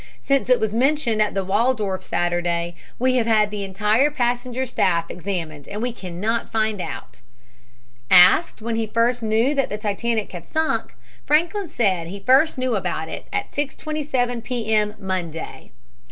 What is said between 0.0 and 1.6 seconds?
"Since it was mentioned at the